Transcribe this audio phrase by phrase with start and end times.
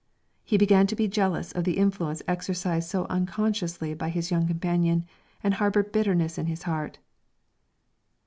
[0.43, 5.05] He began to be jealous of the influence exercised so unconsciously by his young companion,
[5.43, 6.97] and harboured bitterness in his heart.